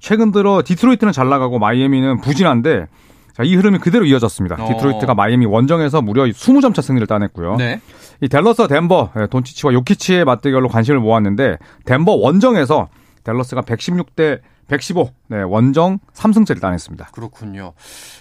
[0.00, 2.86] 최근 들어 디트로이트는 잘 나가고 마이애미는 부진한데
[3.34, 4.56] 자, 이 흐름이 그대로 이어졌습니다.
[4.62, 4.68] 어.
[4.68, 7.56] 디트로이트가 마이애미 원정에서 무려 20점 차 승리를 따냈고요.
[7.56, 7.80] 네.
[8.20, 12.88] 이 댈러스와 덴버, 예, 돈치치와 요키치의 맞대결로 관심을 모았는데 덴버 원정에서
[13.24, 17.10] 댈러스가 116대 115, 네, 원정 3승째를 따냈습니다.
[17.12, 17.72] 그렇군요.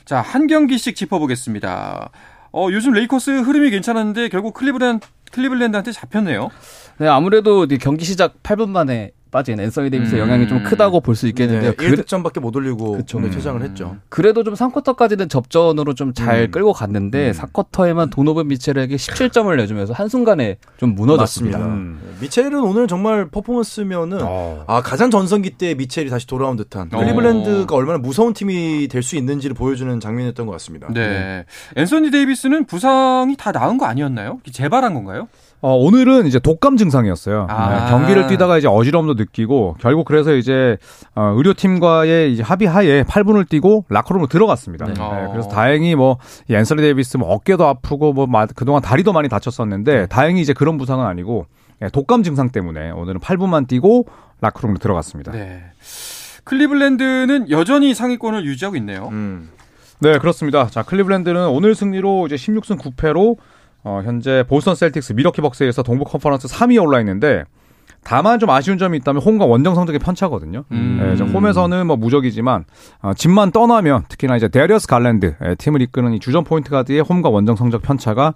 [0.05, 2.09] 자, 한 경기씩 짚어보겠습니다.
[2.53, 6.49] 어, 요즘 레이커스 흐름이 괜찮았는데 결국 클리블랜드, 클리블랜드한테 잡혔네요.
[6.97, 10.27] 네, 아무래도 이 경기 시작 8분 만에 빠진 앤서니 데이비스의 음.
[10.27, 11.71] 영향이 좀 크다고 볼 수 있겠는데요.
[11.71, 13.17] 네, 그, 1득점밖에 못 올리고 그쵸.
[13.17, 13.97] 오늘 퇴장을 했죠.
[14.09, 16.51] 그래도 좀 3쿼터까지는 접전으로 좀잘 음.
[16.51, 21.59] 끌고 갔는데 4쿼터에만 도노브 미첼에게 17점을 내주면서 한순간에 좀 무너졌습니다.
[21.59, 21.99] 음.
[22.21, 24.63] 미첼은 오늘 정말 퍼포먼스면은 어.
[24.67, 26.97] 아 가장 전성기 때 미첼이 다시 돌아온 듯한 어.
[26.99, 30.87] 클리블랜드가 얼마나 무서운 팀이 될 수 있는지를 보여주는 장면이었던 것 같습니다.
[30.93, 31.45] 네.
[31.75, 34.39] 앤서니 데이비스는 부상이 다 나은 거 아니었나요?
[34.51, 35.27] 재발한 건가요?
[35.61, 37.45] 어, 오늘은 이제 독감 증상이었어요.
[37.49, 37.69] 아.
[37.85, 40.77] 네, 경기를 뛰다가 이제 어지러움도 느끼고 결국 그래서 이제
[41.13, 44.85] 어, 의료팀과의 이제 합의하에 8분을 뛰고 라커룸으로 들어갔습니다.
[44.87, 44.93] 네.
[44.93, 45.29] 네, 어.
[45.31, 46.15] 그래서 다행히 뭐이
[46.49, 51.05] 앤서니 데이비스 뭐 어깨도 아프고 뭐 마- 그동안 다리도 많이 다쳤었는데 다행히 이제 그런 부상은
[51.05, 51.45] 아니고
[51.83, 54.07] 예, 독감 증상 때문에 오늘은 8분만 뛰고
[54.41, 55.31] 라커룸으로 들어갔습니다.
[55.31, 55.61] 네.
[56.43, 59.09] 클리블랜드는 여전히 상위권을 유지하고 있네요.
[59.11, 59.49] 음.
[59.99, 60.67] 네, 그렇습니다.
[60.67, 63.37] 자, 클리블랜드는 오늘 승리로 이제 16승 9패로
[63.83, 67.43] 어, 현재 보스턴 셀틱스 밀워키 벅스에 이어서 동부 컨퍼런스 3위에 올라 있는데
[68.03, 70.63] 다만 좀 아쉬운 점이 있다면 홈과 원정 성적의 편차거든요.
[70.71, 70.99] 음.
[71.01, 72.65] 네, 이제 홈에서는 뭐 무적이지만
[73.01, 77.29] 어, 집만 떠나면 특히나 이제 데리어스 갈랜드 예, 팀을 이끄는 이 주전 포인트 가드의 홈과
[77.29, 78.33] 원정 성적 편차가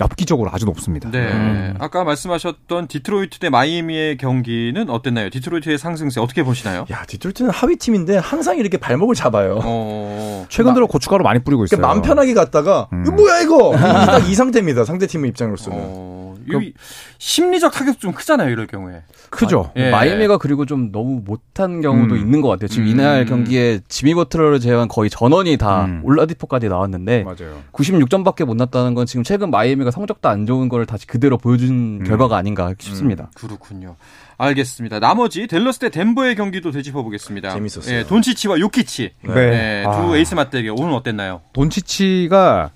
[0.00, 1.10] 엽기적으로 아주 높습니다.
[1.10, 1.18] 네.
[1.32, 1.74] 음.
[1.78, 5.30] 아까 말씀하셨던 디트로이트 대 마이애미의 경기는 어땠나요?
[5.30, 6.86] 디트로이트의 상승세 어떻게 보시나요?
[6.90, 9.60] 야 디트로이트는 하위 팀인데 항상 이렇게 발목을 잡아요.
[9.64, 10.46] 어.
[10.48, 11.78] 최근 들어 고춧가루 많이 뿌리고 있어요.
[11.78, 13.04] 그러니까 마음 편하게 갔다가 음.
[13.16, 14.84] 뭐야 이거 딱 이 상태입니다.
[14.84, 15.78] 상대 팀 입장으로서는.
[15.80, 16.15] 어,
[16.48, 16.72] 이
[17.18, 19.02] 심리적 타격 좀 크잖아요, 이럴 경우에.
[19.30, 19.72] 크죠.
[19.76, 19.90] 예.
[19.90, 22.20] 마이애미가 그리고 좀 너무 못한 경우도 음.
[22.20, 22.68] 있는 것 같아요.
[22.68, 22.88] 지금 음.
[22.88, 26.00] 이날 경기에 지미 버틀러를 제외한 거의 전원이 다 음.
[26.04, 27.62] 올라디포까지 나왔는데 맞아요.
[27.72, 32.04] 96점밖에 못 냈다는 건 지금 최근 마이애미가 성적도 안 좋은 걸 다시 그대로 보여준 음.
[32.04, 33.30] 결과가 아닌가 싶습니다.
[33.34, 33.96] 그렇군요.
[34.38, 35.00] 알겠습니다.
[35.00, 37.50] 나머지 댈러스 대 덴버의 경기도 되짚어 보겠습니다.
[37.50, 37.96] 재밌었어요.
[37.96, 39.12] 예, 돈치치와 요키치.
[39.22, 39.34] 네.
[39.34, 40.16] 네, 두 아.
[40.16, 41.40] 에이스 맞대결 오늘 어땠나요?
[41.52, 42.70] 돈치치가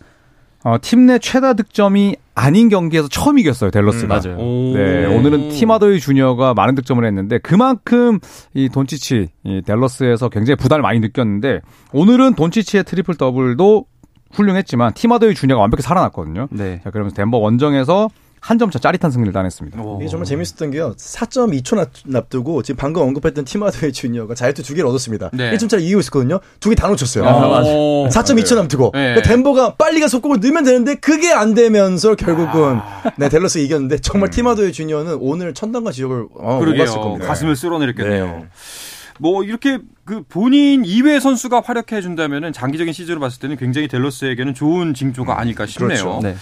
[0.64, 4.20] 어, 팀 내 최다 득점이 아닌 경기에서 처음 이겼어요, 댈러스가.
[4.22, 4.36] 맞아요.
[4.36, 8.18] 네, 오늘은 팀 하더웨이 주니어가 많은 득점을 했는데 그만큼
[8.54, 11.60] 이 돈치치, 이 댈러스에서 굉장히 부담을 많이 느꼈는데
[11.92, 13.86] 오늘은 돈치치의 트리플 더블도
[14.32, 16.48] 훌륭했지만 팀 하더웨이 주니어가 완벽히 살아났거든요.
[16.50, 16.80] 네.
[16.84, 18.08] 자, 그러면서 덴버 원정에서
[18.40, 19.80] 한 점차 짜릿한 승리를 따냈습니다.
[19.82, 19.98] 오.
[20.00, 20.94] 이게 정말 재밌었던 게요.
[20.96, 25.30] 4.2초 납, 납두고 지금 방금 언급했던 팀 하더웨이 주니어가 자유투 두 개를 얻었습니다.
[25.34, 25.52] 네.
[25.56, 26.40] 1점짜리 이기고 있었거든요.
[26.58, 27.24] 두 개 다 놓쳤어요.
[27.24, 28.08] 어.
[28.10, 29.14] 4.2초 남두고 네.
[29.14, 32.78] 그러니까 덴버가 빨리 가서 속공을 넣으면 되는데 그게 안 되면서 결국은
[33.18, 36.86] 네 댈러스 이겼는데 정말 티마도의 주니어는 오늘 천당과 지옥을 어, 그러게요.
[36.86, 37.26] 겁니다.
[37.26, 38.24] 가슴을 쓸어내렸겠네요.
[38.24, 38.46] 네.
[39.18, 44.94] 뭐 이렇게 그 본인 이외 선수가 활약해 준다면은 장기적인 시즌으로 봤을 때는 굉장히 델러스에게는 좋은
[44.94, 45.88] 징조가 아닐까 싶네요.
[45.88, 46.20] 그렇죠.
[46.22, 46.34] 네.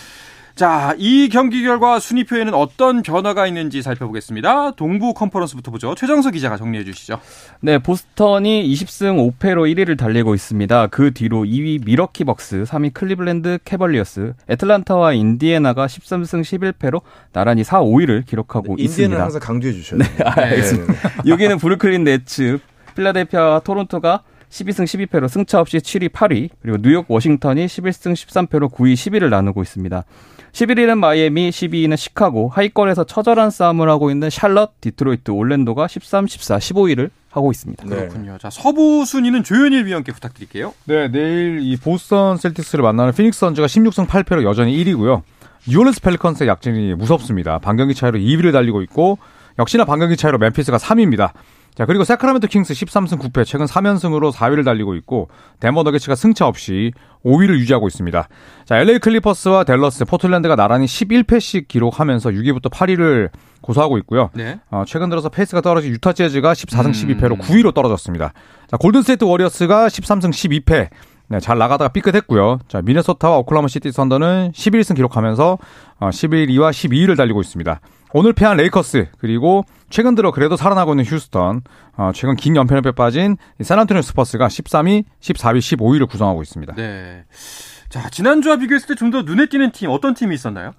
[0.58, 4.72] 자, 이 경기 결과 순위표에는 어떤 변화가 있는지 살펴보겠습니다.
[4.72, 5.94] 동부 컨퍼런스부터 보죠.
[5.94, 7.20] 최정석 기자가 정리해 주시죠.
[7.60, 10.88] 네, 보스턴이 20승 5패로 1위를 달리고 있습니다.
[10.88, 18.26] 그 뒤로 2위 밀워키 벅스, 3위 클리블랜드 캐벌리어스, 애틀란타와 인디애나가 13승 11패로 나란히 4, 5위를
[18.26, 19.22] 기록하고 인디애나는 있습니다.
[19.22, 20.26] 항상 강조해 주셔야 돼요.
[20.26, 20.92] 아, 알겠습니다.
[21.28, 22.58] 여기는 브루클린 네츠,
[22.96, 29.28] 필라델피아와 토론토가 12승 12패로 승차 없이 7위, 8위, 그리고 뉴욕 워싱턴이 11승 13패로 9위, 10위를
[29.28, 30.02] 나누고 있습니다.
[30.52, 37.10] 11위는 마이애미, 12위는 시카고, 하위권에서 처절한 싸움을 하고 있는 샬럿, 디트로이트, 올랜도가 13, 14, 15위를
[37.30, 37.84] 하고 있습니다.
[37.84, 37.96] 네.
[37.96, 38.38] 그렇군요.
[38.38, 40.74] 자, 서부 순위는 조현일 위원께 부탁드릴게요.
[40.84, 45.22] 네, 내일 이 보스턴 셀틱스를 만나는 피닉스 선즈가 16승 8패로 여전히 1위고요.
[45.68, 47.58] 뉴올리언스 펠리컨스의 약진이 무섭습니다.
[47.58, 49.18] 반경기 차이로 2위를 달리고 있고
[49.58, 51.32] 역시나 반경기 차이로 멤피스가 3위입니다.
[51.78, 55.28] 자, 그리고 새크라멘토 킹스 13승 9패 최근 3연승으로 4위를 달리고 있고
[55.60, 56.90] 덴버 너기츠가 승차 없이
[57.24, 58.28] 5위를 유지하고 있습니다.
[58.64, 64.30] 자, LA 클리퍼스와 댈러스, 포틀랜드가 나란히 11패씩 기록하면서 6위부터 8위를 고수하고 있고요.
[64.34, 64.58] 네.
[64.72, 66.90] 어, 최근 들어서 페이스가 떨어진 유타 재즈가 14승 음.
[66.90, 68.32] 12패로 9위로 떨어졌습니다.
[68.66, 70.88] 자, 골든스테이트 워리어스가 13승 12패.
[71.28, 72.58] 네, 잘 나가다가 삐끗했고요.
[72.66, 75.58] 자, 미네소타와 오클라호마 시티 선더는 11승 기록하면서
[76.00, 77.80] 어, 11위와 12위를 달리고 있습니다.
[78.12, 81.62] 오늘 패한 레이커스 그리고 최근 들어 그래도 살아나고 있는 휴스턴,
[81.96, 86.74] 어, 최근 긴 연패에 빠진 이 샌안토니오 스퍼스가 13위, 14위, 15위를 구성하고 있습니다.
[86.74, 87.24] 네.
[87.88, 90.72] 자, 지난주와 비교했을 때 좀 더 눈에 띄는 팀 어떤 팀이 있었나요?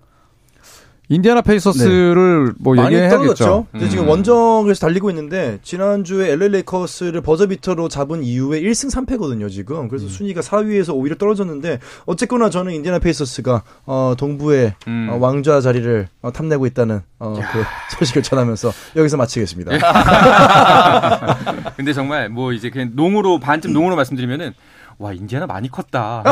[1.09, 2.95] 인디애나 페이서스를 뭐 많이.
[3.09, 3.65] 떨어졌죠.
[3.73, 3.89] 음.
[3.89, 9.87] 지금 원정에서 달리고 있는데 지난주에 LA 레이커스를 버저비터로 잡은 이후에 1승 3패거든요, 지금.
[9.87, 15.09] 그래서 순위가 4위에서 오히려 떨어졌는데 어쨌거나 저는 인디애나 페이서스가 어, 동부의 음.
[15.11, 17.63] 어, 왕좌 자리를 어, 탐내고 있다는 어, 그
[17.97, 19.71] 소식을 전하면서 여기서 마치겠습니다.
[21.75, 24.53] 근데 정말 뭐 이제 그냥 농으로 반쯤 농으로 말씀드리면은
[24.99, 26.23] 와 인디아나 많이 컸다.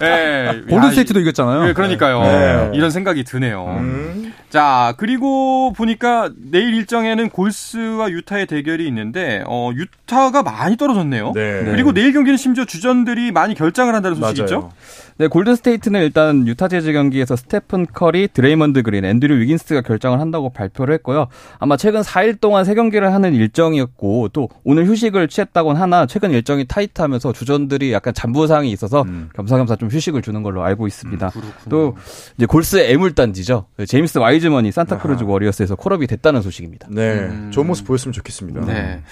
[0.00, 1.62] 네, 골든 야, 스테이트도 이겼잖아요.
[1.62, 2.22] 네, 그러니까요.
[2.22, 2.70] 네.
[2.74, 3.66] 이런 생각이 드네요.
[3.78, 4.34] 음.
[4.50, 11.30] 자, 그리고 보니까 내일 일정에는 골스와 유타의 대결이 있는데, 어, 유타가 많이 떨어졌네요.
[11.32, 11.62] 네.
[11.66, 14.72] 그리고 내일 경기는 심지어 주전들이 많이 결장을 한다는 소식이 있죠?
[15.20, 20.48] 네, 골든 스테이트는 일단 유타 재즈 경기에서 스테픈 커리, 드레이먼드 그린, 앤드류 위긴스가 결장을 한다고
[20.48, 21.26] 발표를 했고요.
[21.58, 26.64] 아마 최근 4일 동안 세 경기를 하는 일정이었고 또 오늘 휴식을 취했다곤 하나 최근 일정이
[26.64, 29.04] 타이트하면서 주전들이 약간 잔부상이 있어서
[29.34, 31.30] 겸사겸사 좀 휴식을 주는 걸로 알고 있습니다.
[31.68, 31.98] 또
[32.38, 33.66] 이제 골스의 애물단지죠.
[33.86, 36.88] 제임스 와이즈먼이 산타크루즈 워리어스에서 call-up이 됐다는 소식입니다.
[36.90, 37.26] 네.
[37.26, 37.50] 음.
[37.52, 38.62] 좋은 모습 보였으면 좋겠습니다.
[38.62, 39.02] 네.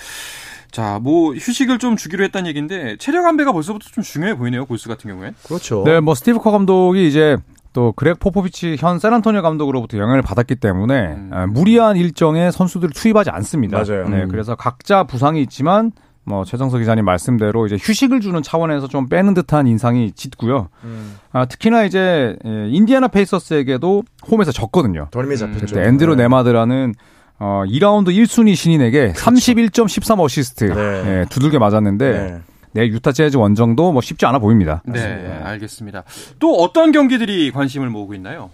[0.70, 4.66] 자, 뭐 휴식을 좀 주기로 했다는 얘기인데 체력 안배가 벌써부터 좀 중요해 보이네요.
[4.66, 5.32] 골스 같은 경우에.
[5.44, 5.82] 그렇죠.
[5.84, 7.36] 네, 뭐 스티브 커 감독이 이제
[7.72, 11.30] 또 그렉 포포비치 현 샌안토니오 감독으로부터 영향을 받았기 때문에 음.
[11.32, 13.78] 아, 무리한 일정에 선수들을 투입하지 않습니다.
[13.78, 14.08] 맞아요.
[14.08, 14.28] 네, 음.
[14.28, 15.92] 그래서 각자 부상이 있지만
[16.24, 20.68] 뭐 최정석 기자님 말씀대로 이제 휴식을 주는 차원에서 좀 빼는 듯한 인상이 짙고요.
[20.84, 21.16] 음.
[21.32, 25.08] 아, 특히나 이제 예, 인디애나 페이서스에게도 홈에서 졌거든요.
[25.10, 25.36] 덜미 음.
[25.36, 25.66] 잡혔죠.
[25.66, 26.94] 그때 앤드루 네마드라는
[27.38, 31.04] 어, 2라운드 1순위 신인에게 31점 13어시스트 그렇죠.
[31.04, 31.20] 네.
[31.20, 32.40] 예, 두들겨 맞았는데 네.
[32.72, 34.82] 네, 유타 재즈 원정도 뭐 쉽지 않아 보입니다.
[34.84, 36.04] 네, 알겠습니다.
[36.38, 38.50] 또 어떤 경기들이 관심을 모으고 있나요?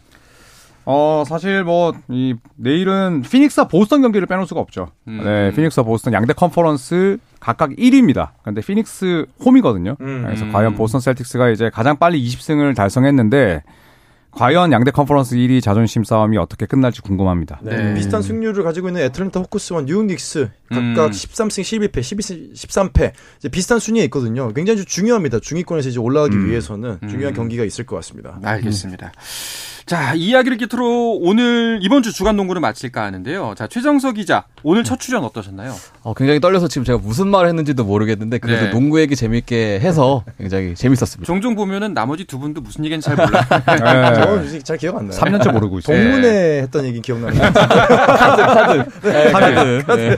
[0.87, 4.89] 어, 사실 뭐, 이, 내일은 피닉스와 보스턴 경기를 빼놓을 수가 없죠.
[5.09, 5.23] 음.
[5.25, 8.31] 네, 피닉스와 보스턴 양대 컨퍼런스 각각 1위입니다.
[8.43, 9.97] 근데 피닉스 홈이거든요.
[10.01, 10.23] 음.
[10.27, 10.53] 그래서 음.
[10.53, 13.63] 과연 보스턴 셀틱스가 이제 가장 빨리 20승을 달성했는데,
[14.35, 17.61] 과연 양대 컨퍼런스 1위 자존심 싸움이 어떻게 끝날지 궁금합니다.
[17.63, 17.77] 네.
[17.77, 17.95] 네.
[17.95, 21.11] 비슷한 승률을 가지고 있는 애틀랜타 호크스와 뉴욕 닉스 각각 음.
[21.11, 24.53] 13승 11패, 12승 13패 이제 비슷한 순위에 있거든요.
[24.53, 25.39] 굉장히 좀 중요합니다.
[25.41, 27.37] 중위권에서 이제 올라가기 위해서는 중요한 음.
[27.37, 28.39] 경기가 있을 것 같습니다.
[28.43, 29.13] 알겠습니다.
[29.87, 33.55] 자, 이 이야기를 끝으로 오늘 이번 주 주간 농구를 마칠까 하는데요.
[33.55, 35.75] 자, 최정석 기자, 오늘 첫 출연 어떠셨나요?
[36.03, 38.71] 어, 굉장히 떨려서 지금 제가 무슨 말을 했는지도 모르겠는데 그래도 네.
[38.71, 41.27] 농구 얘기 재밌게 해서 굉장히 재밌었습니다.
[41.27, 43.45] 종종 보면은 나머지 두 분도 무슨 얘기인지 잘 몰라요.
[43.67, 44.15] 네.
[44.15, 45.21] 저는 솔직히 잘 기억 안 나요.
[45.21, 46.03] 3년째 모르고 있어요.
[46.03, 48.85] 동문회 했던 얘기 기억나는 것 같아요.
[49.03, 49.85] 네, 카드.
[49.97, 50.17] 네.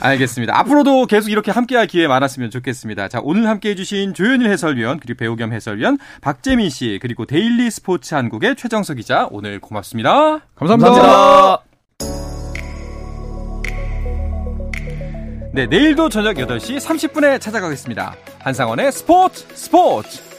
[0.00, 0.58] 알겠습니다.
[0.58, 3.08] 앞으로도 계속 이렇게 함께할 기회 많았으면 좋겠습니다.
[3.08, 8.14] 자, 오늘 함께해 주신 조현일 해설위원, 그리고 배우 겸 해설위원, 박재민 씨, 그리고 데일리 스포츠
[8.14, 10.38] 한국의 최정석 기자, 오늘 고맙습니다.
[10.54, 10.92] 감사합니다.
[10.92, 11.64] 감사합니다.
[15.52, 18.14] 네, 내일도 저녁 8시 30분에 찾아가겠습니다.
[18.38, 20.29] 한상원의 스포츠 스포츠!